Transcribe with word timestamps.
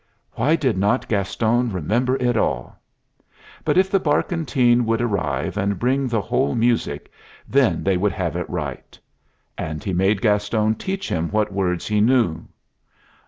Why 0.31 0.55
did 0.55 0.79
not 0.79 1.07
Gaston 1.07 1.71
remember 1.71 2.15
it 2.17 2.35
all? 2.35 2.75
But 3.63 3.77
if 3.77 3.91
the 3.91 3.99
barkentine 3.99 4.83
would 4.87 4.99
arrive 4.99 5.57
and 5.57 5.77
bring 5.77 6.07
the 6.07 6.21
whole 6.21 6.55
music, 6.55 7.11
then 7.47 7.83
they 7.83 7.97
would 7.97 8.13
have 8.13 8.35
it 8.35 8.49
right! 8.49 8.97
And 9.59 9.83
he 9.83 9.93
made 9.93 10.19
Gaston 10.19 10.73
teach 10.73 11.07
him 11.07 11.29
what 11.29 11.53
words 11.53 11.87
he 11.87 12.01
knew. 12.01 12.47